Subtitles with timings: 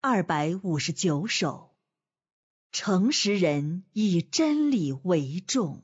[0.00, 1.74] 二百五十九首。
[2.70, 5.82] 诚实人以真理为重。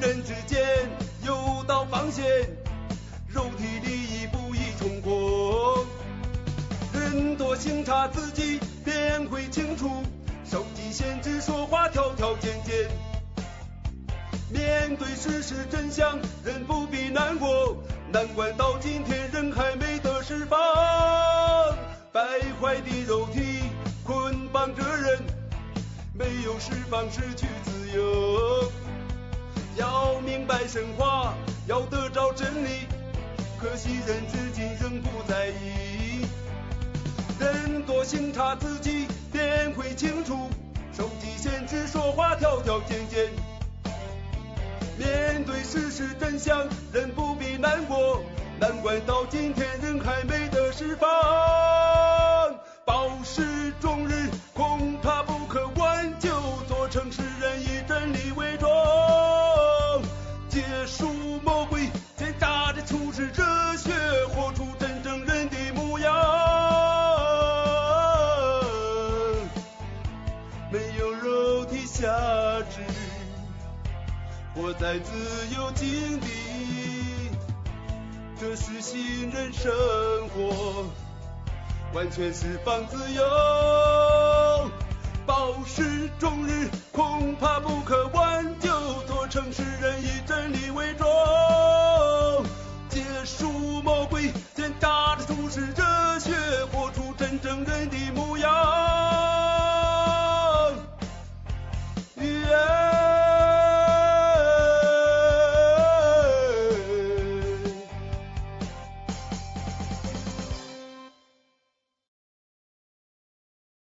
[0.00, 0.60] 人之间
[1.26, 2.24] 有道防线，
[3.28, 5.84] 肉体利益不宜冲破。
[6.92, 9.90] 人多行差自己便会清楚，
[10.44, 12.88] 手机限制说话条条件件。
[14.50, 17.76] 面对事实真相，人不必难过，
[18.12, 20.58] 难怪到今天人还没得释放。
[22.12, 22.22] 败
[22.60, 23.64] 坏的肉体
[24.04, 25.18] 捆绑着人，
[26.14, 28.27] 没有释放失去自由。
[30.68, 31.34] 神话，
[31.66, 32.86] 要得着真理，
[33.58, 36.26] 可惜人至今仍不在意。
[37.40, 40.50] 人多心差自己便会清楚，
[40.92, 43.30] 手机限制说话条条件件。
[44.98, 48.22] 面对事实真相，人不必难过，
[48.60, 49.98] 难怪到今天人
[72.00, 72.80] 价值。
[74.54, 75.12] 活在自
[75.54, 77.30] 由境地，
[78.40, 79.72] 这是新人生
[80.30, 80.86] 活，
[81.92, 83.22] 完全释放自由。
[85.26, 86.67] 保持终日，